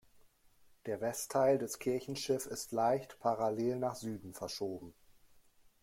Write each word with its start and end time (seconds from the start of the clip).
Der 0.87 0.99
Westteil 0.99 1.59
des 1.59 1.77
Kirchenschiff 1.77 2.47
ist 2.47 2.71
leicht, 2.71 3.19
parallel 3.19 3.75
nach 3.75 3.93
Süden 3.93 4.33
verschoben. 4.33 4.95